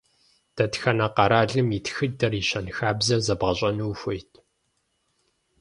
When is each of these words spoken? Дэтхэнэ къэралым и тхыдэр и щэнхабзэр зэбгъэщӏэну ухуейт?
Дэтхэнэ 0.55 1.07
къэралым 1.15 1.69
и 1.77 1.79
тхыдэр 1.85 2.33
и 2.39 2.43
щэнхабзэр 2.49 3.21
зэбгъэщӏэну 3.25 3.89
ухуейт? 3.91 4.31